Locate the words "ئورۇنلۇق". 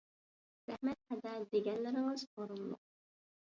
2.31-2.85